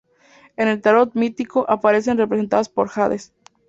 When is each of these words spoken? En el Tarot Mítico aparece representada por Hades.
En 0.57 0.67
el 0.67 0.81
Tarot 0.81 1.13
Mítico 1.13 1.63
aparece 1.69 2.15
representada 2.15 2.63
por 2.73 2.89
Hades. 2.95 3.33